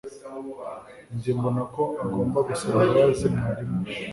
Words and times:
njye 1.15 1.31
mbona 1.37 1.61
ko 1.75 1.83
agomba 2.03 2.37
gusaba 2.47 2.79
imbabazi 2.87 3.25
mwarimu 3.33 3.77
we 3.83 3.93